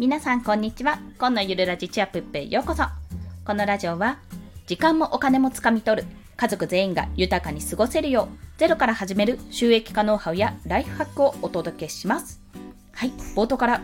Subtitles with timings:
[0.00, 0.98] 皆さんこんにちは。
[1.18, 2.84] 今のゆるラジチアプッペへようこそ。
[3.44, 4.18] このラジオは
[4.66, 6.08] 時間もお金もつかみ取る。
[6.38, 12.40] 家族全員が豊かに過ごせるようゼロから始める収益化ノウハウやライフハックをお届けします。
[12.94, 13.82] はい冒頭から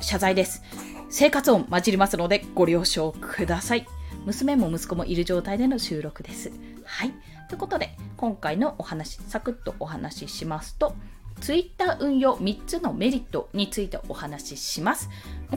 [0.00, 0.62] 謝罪です。
[1.10, 3.86] 生活音混じりますのでご了承ください。
[4.24, 6.50] 娘も息子もいる状態での収録です。
[6.86, 7.12] はい。
[7.50, 10.96] ということで今回のお話サクッとお話ししますと
[11.42, 15.10] Twitter 運用3つのメリットについてお話しします。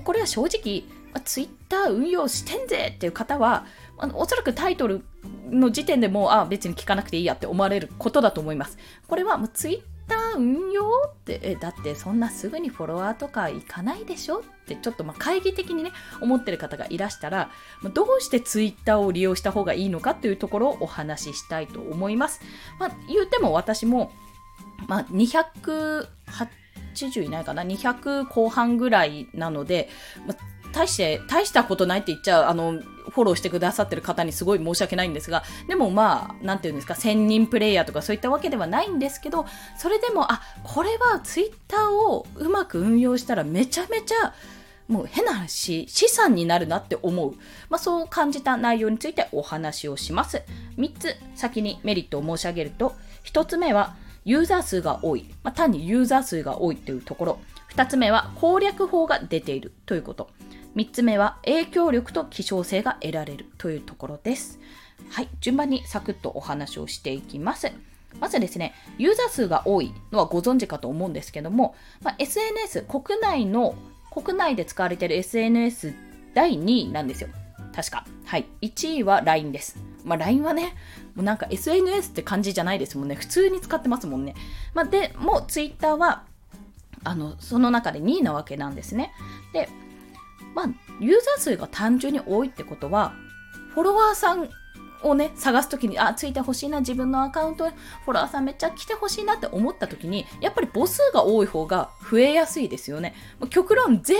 [0.03, 0.83] これは正直、
[1.23, 3.65] Twitter 運用してんぜっていう方は、
[3.97, 5.05] あのおそらくタイトル
[5.49, 8.77] の時点でもう、あ、別に聞かなくていいやって思われることだと思います。
[9.07, 9.85] これはもう Twitter
[10.37, 15.91] 運用ってえだってそんなすぐにフォロワーとかいかないでしょってちょっとまあ懐疑的にね
[16.21, 17.49] 思ってる方がいらしたら
[17.93, 22.41] どうしてツイッターを利用した方がいいのかっていうところをお話ししたいと思います。
[22.79, 24.11] まあ、言うても私も
[24.87, 26.07] まあ、280
[27.23, 29.89] いないかな、200後半ぐらいなので、
[30.25, 30.37] まあ、
[30.73, 39.45] 大して、大したことないって言っちゃう、あの、フォローしてくださってる方にすごい申し訳ないんですが、でもまあ、なんていうんですか、1000人プレイヤーとかそういったわけではないんですけど、
[39.77, 44.33] それでも、あ、これはツイッターをうまく運用したらめちゃめちゃ、
[44.87, 47.33] もう変な話、資産になるなって思う。
[47.69, 50.43] まあそう感じた内容についてお話をします。
[50.77, 53.95] 3つ先にメリットを申し上げると、1つ目は、
[54.25, 57.39] ユーザー数が多い、まあ、単にユーザー数が多いというところ
[57.75, 60.29] 2つ目は攻略法が出ているということ
[60.75, 64.59] 3つ目は影響力と希少性が得られるというところです
[65.09, 67.71] はい順番にサクッとお話をしていきます
[68.19, 73.75] まずですね、ユーザー数が多いのはご存知かと思うんですけども、まあ、SNS、国内の、
[74.11, 75.93] 国内で使われている SNS
[76.33, 77.29] 第2位なんですよ。
[77.75, 78.05] 確か。
[78.25, 78.45] はい。
[78.61, 79.77] 1位は LINE です。
[80.05, 80.75] まあ、LINE はね、
[81.15, 83.15] もうなんか SNS って感じじゃないですもんね。
[83.15, 84.35] 普通に使ってますもんね。
[84.73, 86.23] まあ、でも、Twitter は、
[87.03, 89.13] あの、その中で2位なわけなんですね。
[89.53, 89.69] で、
[90.53, 90.65] まあ、
[90.99, 93.13] ユーザー数が単純に多いってことは、
[93.73, 94.49] フォロワーさん
[95.03, 103.15] をね、探すときに、あ、ついてほしいな、自分のアカウント、フォロワーさんめっちゃ来てほしいなって思ったときに、やっぱり母数が多い方が増えやすいですよね。
[103.49, 104.17] 極論、全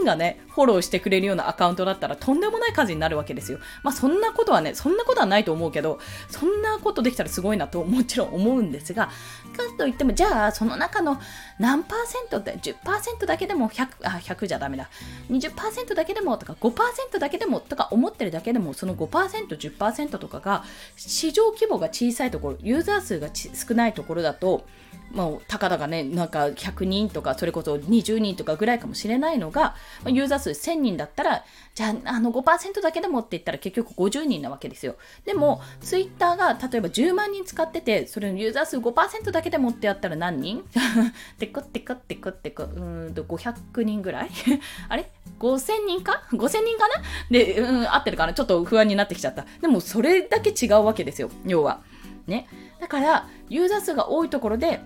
[0.00, 3.58] 員がね、フォローしてくれるようなアカウントだったら、とんでもない数になるわけですよ。
[3.82, 9.06] まあ、そんなことはね、そんなことはないと思うけど、そんなことできたらすごいなと、もちろん思うんですが、
[9.56, 11.20] かといっても、じゃあ、その中の
[11.58, 14.88] 何パーセントって、10%だけでも100、あ、100じゃダメだ。
[15.30, 20.64] 20%だけでもとか、5%だけでもとか思ってるだけでも、その5%、10% 10%とかが
[20.96, 24.66] 市場規模が小さいところユーザー数が少ないところだと
[25.12, 29.74] まあ、たかだかね、なんか100人とか、それこそ20人とかぐらいかもしれないのが、ま
[30.06, 31.44] あ、ユーザー数1000人だったら、
[31.74, 34.96] じゃあ、あの5%だけでもって言ったら結局50人なわけですよ。
[35.24, 40.64] でも、ツイッターが例えば10万人使ってて、それのユーザー数5%だけでもってやったら何人？
[41.38, 44.30] てこってこってこってこ、うんと500人ぐらい？
[44.88, 47.02] あれ ?5000 人か ?5000 人かな？
[47.30, 48.34] で、うん、合ってるかな？
[48.34, 49.46] ちょっと不安になってきちゃった。
[49.60, 51.80] でも、それだけ違うわけですよ、要は。
[52.26, 52.48] ね。
[52.80, 54.80] だから、ユーザー数が多いところで、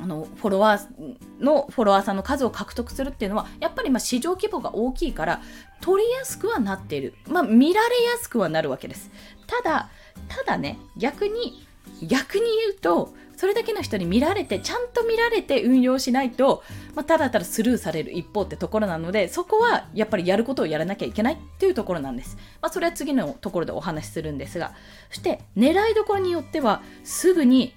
[0.00, 5.40] あのフォロワーのフォロワーさんの数を獲得するっていうのはやっぱりま市場規模が大きいから
[5.80, 9.10] 取りやすくはなっている、まあ、見られやすくはなるわけです。
[9.46, 9.90] ただ
[10.28, 11.66] ただね逆に
[12.02, 16.62] 逆に言うとそれだけの人に見られてちゃんと見られて運用しないと、
[16.94, 24.72] まあ、ただただスルーされる一方ってところなのでそこはやっぱりやることをやらなきゃいけないっていうところなんです、まあ、それは次のところでお話しするんですが
[25.10, 27.74] そして狙いどころによってはすぐに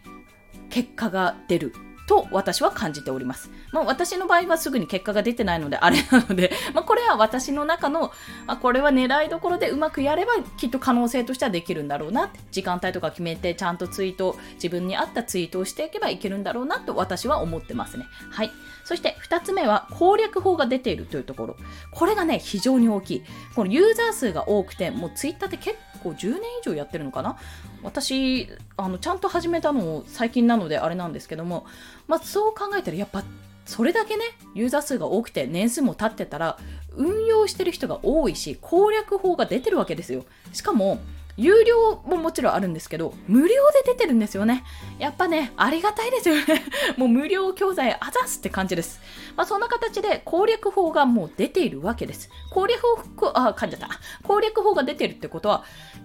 [0.69, 1.73] 結果が出る。
[2.07, 3.51] と私は感じております。
[3.71, 8.11] まあ、私の場合はすぐに結果が出てないのであれなので、 ま、これは私の中の、
[8.45, 18.07] まあ、これは狙いどころでうまくやればきっと可能性としてはできるんだろうな時間帯とか決めてちゃんとツイート自分に合ったツイートをしていけばいけるんだろうなと私は思ってますね。
[18.31, 18.51] はい。
[18.87, 21.57] そして2つ目は攻略法が出ているというところ。
[21.91, 23.23] これがね、非常に大きい。
[23.53, 27.37] このユーザー数が多くて、もうツイッターって結構10年以上やってるのかな？
[27.83, 28.47] 私、
[28.77, 31.65] あの、ちゃんと始めたの最近なのであれなんですけども、
[32.07, 33.25] まあそう考えたらやっぱ
[33.65, 34.23] それだけね、
[34.53, 36.57] ユーザー数が多くて年数も経ってたら、
[36.95, 40.23] 運用してる人が多いし、攻略法が出てるわけですよ。
[40.53, 40.99] しかも、
[41.37, 44.63] 有料ももちろんあるんですけど、無料で出てるんですよね。
[44.97, 46.43] やっぱね、ありがたいですよね。
[46.97, 48.99] もう無料教材あざすって感じです。
[49.35, 52.29] まあ、そんな形で攻略法がもう出ているわけです。
[52.49, 52.81] 攻略
[53.15, 53.89] 法、あ、噛んじゃった。
[54.23, 55.63] 攻略法が出てるってことは、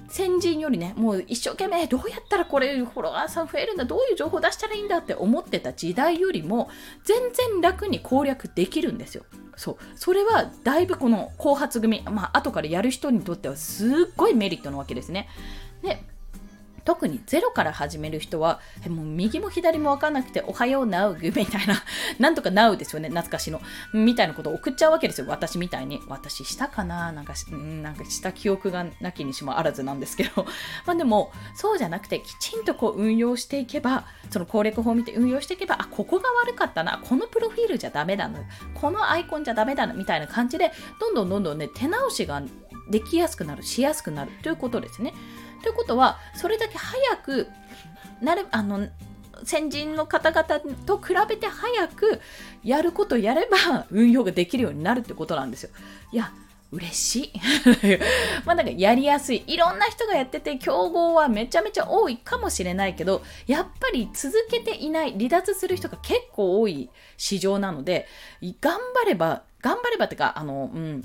[0.08, 6.68] 先人よりね、もう一生懸命どうやったらこれフォロワーさん増えるんだ、どういう情報出したらいいんだって思ってた時代よりも、
[7.04, 9.24] 全然楽に攻略できるんですよ。
[9.56, 9.76] そう。
[9.96, 15.21] それは、だいぶこの後発組、まあ、後からやる人にとってはすっごいメリットなわけですね。
[15.82, 16.02] で、
[16.84, 21.82] 特にゼロから始める人は、もう右も左も分かんなくて、おはようなうみたいな、
[22.18, 23.60] なんとかなうですよね、懐かしの。
[23.94, 26.00] みたいなことを送っちゃうわけですよ、私みたいに。
[26.08, 27.12] 私したかな？
[27.12, 30.44] なんか、なんかした記憶がなきにしもあらずなんですけど。
[30.84, 38.40] まあでも、そうじゃなくて、きちんとこう運用していけば、その攻略法を見て運用していけば、あ、ここが悪かったな、このプロフィールじゃダメだな、
[38.74, 42.42] このアイコンじゃダメだな、みたいな感じで、どんどんどんどんね、手直しが
[42.92, 45.14] できやすくなる、しやすくなるということですね。
[45.62, 47.48] ということは、それだけ早く
[48.20, 48.86] なる、あの、
[49.44, 52.20] 先人の方々と比べて早く
[52.62, 55.70] やることやれば運用ができるようになるってことなんですよ。
[56.12, 56.32] いや、
[56.70, 57.32] 嬉しい。
[58.46, 59.42] まあなんかやりやすい。
[59.46, 68.08] いろんな人がやってて、競合はめちゃめちゃ多いかもしれないけど、やっぱり続けていない、離脱する人が結構多い市場なので、
[68.60, 71.02] 頑張れば、頑張ればってか、あの、うん、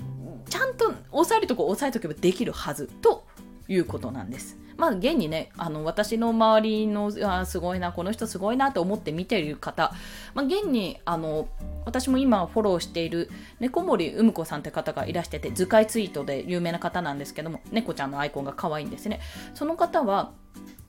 [0.48, 3.24] ちゃんと押さえるとこ押さえとけばできるはずと
[3.68, 4.58] いうことなんです。
[4.76, 9.92] まあ、現にね、あの、私の周りの、あすごいな、この人すごいなと思って見ている方、
[10.34, 11.48] まあ、現に、あの、
[11.84, 13.28] 私も今フォローしている
[13.58, 19.20] 猫森うむこさんって方がいらしてて、図解ツイートで有名な方なんですけども、猫ちゃんのアイコンが可愛いんですね。
[19.52, 20.30] その方は、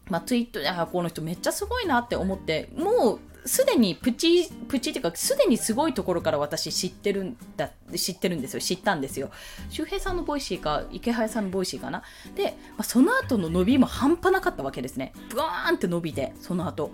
[0.08, 8.60] まあ、ツイートで、あ、この人めっちゃすごいなって思って、もうすでにプチ、プチっていうか、すでにすごいところから私知ってるんだ、知ってるんですよ。
[8.60, 9.32] 知ったんですよ。
[9.70, 12.04] 周平さんの Voicy か、池原さんの Voicy かな。
[12.36, 15.14] で、まあ、その後の伸びも半端なかったわけですね。
[15.30, 16.92] ブワーンって伸びて、その後。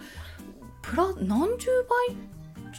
[0.82, 1.68] プラ、何十
[2.10, 2.16] 倍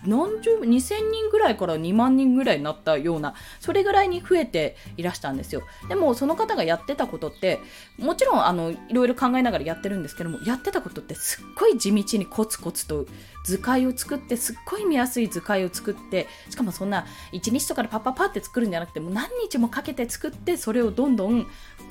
[0.05, 5.63] 何十2000人ぐらいから2万人ぐらいになったようなそれぐらいに増えていらしたんですよ。
[5.89, 7.61] でもその方がやってたことって
[7.99, 13.07] もちろんあのいろいろ考えながらやってるんですけどもやってたことってすっごい地道にコツコツと
[13.45, 21.47] 図解を作ってすっごい見やすい図解を作ってしかもそんな1日とかでパッパッパって作るんじゃなくてもう何日もかけて作ってそれをどんどん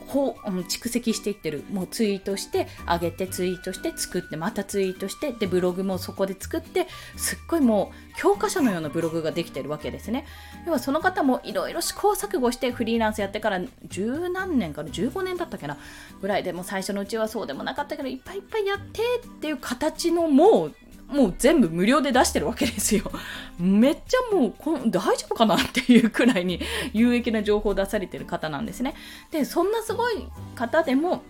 [0.07, 1.63] こう、蓄積していってる。
[1.71, 10.25] もうツイートして上げてツイートして作ってまたツイートしてでブログもそこで作ってすっごいもう教科書のようなブログができてるわけですね。
[10.65, 15.77] 要はその方もいろいろ試行錯誤してフリーランスやってから十何年から15年だったっけな？
[16.21, 20.75] ぐらいでも最初のうちはそうでもなかったけどいっぱいいっぱいやってっていう形のもう
[21.07, 23.11] もう全部無料で出してるわけですよ。
[23.59, 26.59] めっちゃもうこ大丈夫かなっていうくらいに
[26.93, 28.95] 有益な情報を出されてる方なんですね。
[29.31, 31.23] で、そんなすごい方でも、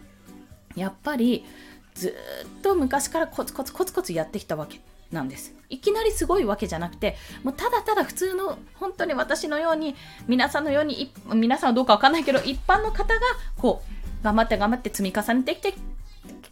[0.76, 1.46] やっぱり
[1.94, 2.16] ず
[2.60, 4.82] っと昔からコツコツコツコツやってきたわけ
[5.12, 5.54] なんです。
[5.70, 9.96] いきなりすごいわけじゃなくて、もうただただ普通の、本当に私のように、
[10.28, 13.22] 皆さんのように、皆さんはどうかわかんないけど、一般の方が、
[13.58, 13.84] こ
[14.22, 15.74] う、頑張って頑張って積み重ねてきて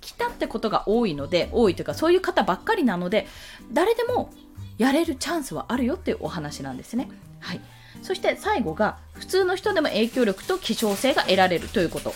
[0.04, 3.28] 来たってことが多いので多いというかそういう方ばっかりなので
[3.72, 4.32] 誰でも
[4.78, 7.10] やれるチャンスはあるよっていうお話なんですね。
[7.40, 7.62] はい、
[8.02, 12.14] そして最後が普通の人でも影響力と希少性が得られるということ。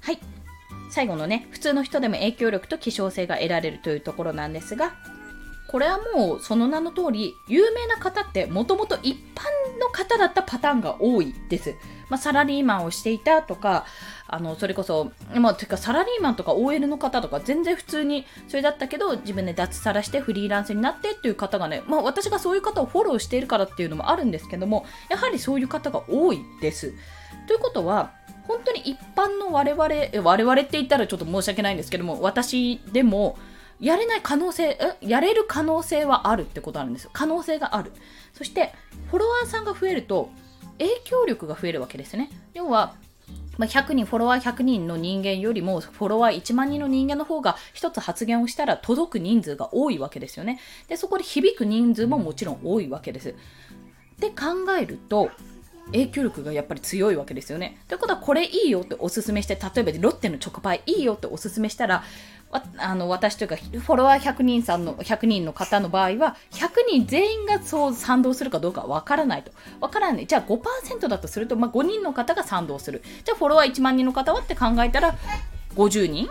[0.00, 0.18] はい。
[0.90, 4.94] 最後のね、普通の人でも影響力と希少性が得られるというところなんですが、
[5.68, 11.74] これはもうその名の通り、有名な方ってもともと一般の方だったパターンが多いです。
[12.12, 13.86] まあ、サラリーマンをしていたとか、
[14.28, 26.92] あの、それこそ、まあ、てかサラリーマンとか OL の方とか全然普通にそれだったけど、自分で脱サラしてフリーランスになってっていう方がね、まあ私がそういう方をフォローしているからっていうのもあるんですけども、やはりそういう方が多いです。
[27.46, 28.12] ということは、
[28.46, 33.38] 本当に一般の我々、我々って言ったらちょっと申し訳ないんですけども、私でも、
[33.80, 37.10] やれない可能性、やれる可能性はあるってことなんですよ。
[37.12, 37.90] 可能性がある。
[38.32, 38.72] そして、
[39.10, 40.30] フォロワーさんが増えると、
[40.82, 42.30] 影響力が増えるわけですね。
[42.54, 42.94] 要は、
[43.58, 50.58] ま、100人、フォロワー100人の人間よりも、フォロワー1万人の人間の方が一つ発言をしたら届く人数が多いわけですよね。
[50.88, 53.30] で、そこで響く人数ももちろん多いわけです。
[53.30, 53.34] っ
[54.18, 55.30] て考えると、
[55.86, 57.78] 影響力がやっぱり強いわけですよね。
[57.88, 62.04] ということはこれいいよっておすすめして例えばロッテのチョコパイいいよっておすすめしたら
[62.52, 69.52] あの私というかフォロワー100人さんの100人の方の場合は100人全員がそう賛同するかどうかわからないと。
[69.80, 70.26] わからない。
[70.26, 73.02] じゃあ5%だとすると、まあ、5人の方が賛同する。
[73.24, 75.16] じゃあフォロワー1万人の方はって考えたら
[75.76, 76.28] 50人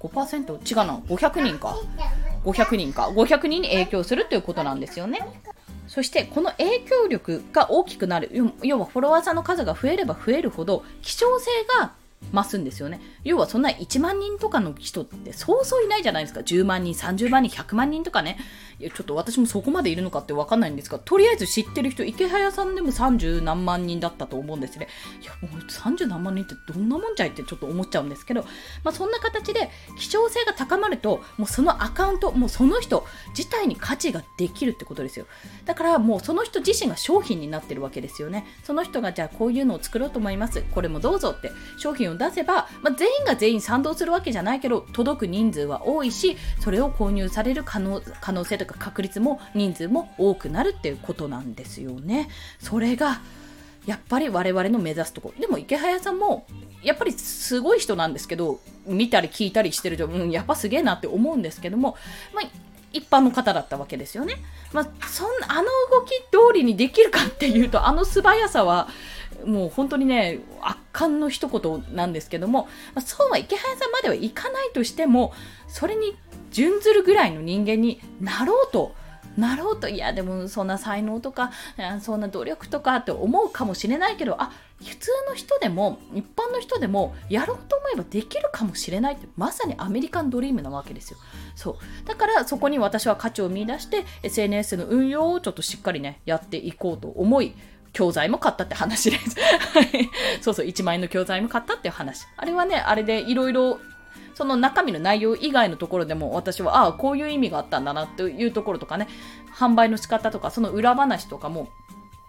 [0.00, 0.96] ?5% 違うな。
[0.98, 1.78] 500人か。
[2.44, 3.08] 500人か。
[3.08, 5.20] 500人に影響するということなんですよね。
[5.88, 8.30] そしてこの影響力が大きくなる。
[8.62, 11.50] 要はフォロワーさんの数が増えれば増えるほど希少性
[11.80, 11.92] が
[12.32, 13.00] 増すんですよね。
[13.24, 16.40] 要はそんな1万人とかの人ってそうそういないじゃないですか。
[16.40, 18.38] 10万人、30万人、100万人とかね。
[18.78, 24.88] いや、ちょっと私もそこまでいるのかってわかんないんですが、とりあえず知ってる人、池早さんでも30何万人だったと思うんですね。
[25.20, 28.42] いや、もう30何万人ってどんなもんじゃいってちょっと思っちゃうんですけど、
[28.84, 35.26] まあそんな形で希少性が高まると、もうそのアカウント、もうその人自体に価値ができるってことですよ。
[35.64, 38.46] だからもうその人自身が商品になってるわけですよね。
[38.64, 40.62] その人がじゃあこういうのを作ろうと思います。
[40.74, 52.28] これもどうぞって商品をを出せば、まあ、全員が全員賛同するわけじゃないけど届く人数は多いしそれを購入される可能可能性とか確率も人数も多くなるっていうことなんですよね。
[52.58, 53.20] それが
[53.86, 56.46] やっぱり我々の目指すところでも池早さんも
[56.84, 61.96] やっぱりすごい人なんですけど見たり聞いたりしてると、うん、やっぱすげえなって思うんですけども、
[62.32, 62.48] まあ、
[62.92, 64.36] 一般の方だったわけですよね。
[64.72, 68.88] まあ、そんあの動き通りにできるかっていうとあの素早さは
[69.44, 75.32] もう本当にね圧巻の一言なんですけども、まあ、そうは池早さんまではいかないとしても
[75.68, 76.16] それに
[76.50, 78.94] 準ずるぐらいの人間になろうと
[79.36, 81.52] なろうといやでもそんな才能とか
[82.00, 84.52] そんな努力とかって思うかもしれないけどあ
[84.84, 91.18] 普通の人でも一般の人でもやろうと思えばできるかもしれないってまさにアメリカンドリームなわけですよ。
[91.54, 92.06] そう。
[92.06, 97.54] だからそこに私は価値を見出して SNS の運用をちょっとしっかりねやっていこうと思い
[97.92, 99.36] 教材も買ったって話です。
[99.38, 102.26] はいそうそう、1万円の教材も買ったっていう話。
[102.36, 103.80] あれはね、あれでいろいろ
[104.34, 109.08] その中身の内容以外のところでも私はああこういう意味があったんだなっていうところとかね
[109.54, 111.68] 販売の仕方とかその裏話とかも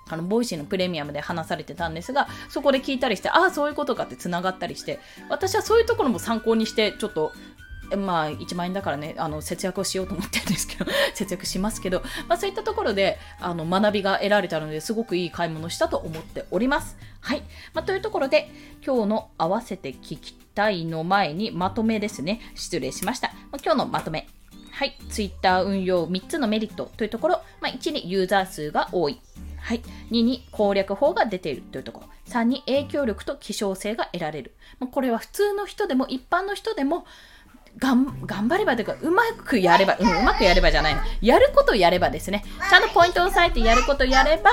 [0.09, 7.31] あの Voicy のプレミアムで話されてたんですがそこで聞いたりしてああそういうことかってつながったりして私はそういうところも参考にしてちょっと
[7.95, 16.97] まあ、1万円だからね、あの、節約をしようと思ってるんですけど、 節約しますけど、まあ、そういったところで、あの、学びが得られたので、すごくいい買い物したと思っております。
[17.19, 17.43] はい。
[17.73, 18.51] まあ、というところで、
[18.85, 22.41] 今日の合わせて聞きたいの前に、まとめですね。
[22.55, 23.31] 失礼しました。
[23.63, 24.27] 今日のまとめ。
[24.71, 24.97] はい。
[25.09, 29.21] Twitter 運用3つのメリットというところ、まあ、1にユーザー数が多い。
[29.59, 29.81] はい。
[30.11, 32.07] 2に攻略法が出ているというところ。
[32.27, 34.55] 3に影響力と希少性が得られる。
[34.91, 37.05] これは普通の人でも一般の人でも
[37.77, 41.01] がん頑張ればというか、うまくやれば、うん、うまくやればじゃないの。
[41.21, 42.43] やることやればですね。
[42.69, 44.51] ちゃんとポイントを押さえてやることやれば、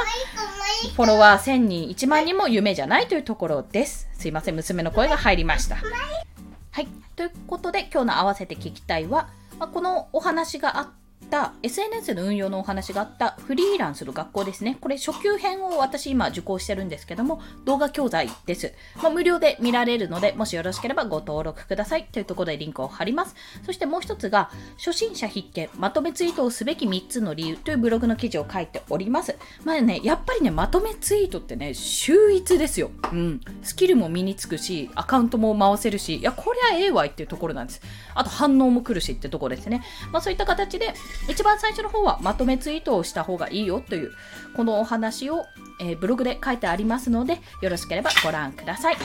[0.96, 4.08] フォロワー1000人、1万人も夢じゃないというところです。
[4.14, 5.76] すいません、娘の声が入りました。
[5.76, 6.88] はい。
[7.16, 10.99] ということで、今日の合わせて聞きたいは、まあ、このお話があって
[11.30, 14.76] た SNS の運用のお話があったフリーランスの学校ですね。
[14.80, 18.74] これ初級編を私今受講してるんですけども、動画教材です。
[18.96, 23.34] まあ、無料で見られるので、もしよろしければご登録くださいというところでリンクを貼ります。
[23.64, 29.36] そしてもう一つが、初心者必見、まとめツイートをすべき3つの理由というブログの記事を書いております。
[29.64, 32.90] まあね、やっぱりね、まとめツイートってね、秀逸ですよ。
[33.12, 33.40] うん。
[33.62, 37.80] スキルも身につくし、アカウントも回せるし、いや、こりゃええわいっていうところなんです。
[38.14, 39.82] あと反応も来るしってところですね。
[40.12, 40.94] まあそういった形で、
[41.28, 44.12] 一番最初の方はまとめツイートをした方がいいよという、
[44.54, 45.44] このお話を、
[45.80, 48.96] えー、ブログで書いてありますので、よろしければご覧ください。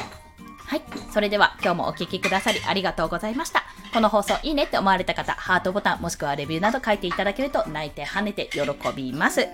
[0.67, 0.81] はい。
[1.13, 3.63] それでは今日もお聴きくださりありがとうございました。
[3.93, 8.61] この放送いいねって思われた方、ハートボタンもしくはレビューなど書いていただけると泣いて跳ねて喜
[8.95, 9.41] びます。
[9.41, 9.49] はい。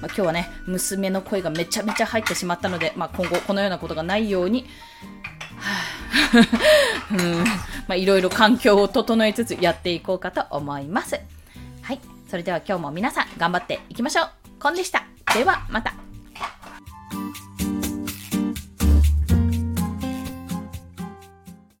[0.00, 4.66] まあ、今日はね、娘の声がめちゃめちゃ入ってしまったので、まあ、今後このようなことがないように、
[5.56, 5.98] はぁ
[7.10, 7.44] うん
[7.86, 11.18] まあ、いろいろ環境を整えつつやっていこうかと思います。
[12.28, 14.28] それでは今日も皆さん頑張っていきましょう。
[14.60, 15.04] コンでした。
[15.34, 15.94] ではまた。